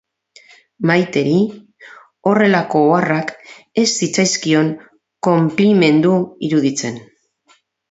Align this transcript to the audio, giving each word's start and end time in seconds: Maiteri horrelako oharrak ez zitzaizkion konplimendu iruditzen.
Maiteri 0.91 1.35
horrelako 2.31 2.81
oharrak 2.95 3.35
ez 3.83 3.85
zitzaizkion 3.99 4.73
konplimendu 5.29 6.17
iruditzen. 6.51 7.01